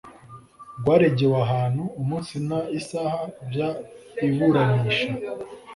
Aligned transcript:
rwaregewe 0.79 1.35
ahantu 1.45 1.83
umunsi 2.01 2.33
n 2.47 2.49
isaha 2.79 3.21
by 3.49 3.57
iburanisha 4.27 5.09